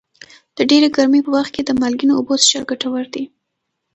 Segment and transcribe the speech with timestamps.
[0.57, 3.23] د ډېرې ګرمۍ په وخت کې د مالګینو اوبو څښل ګټور دي.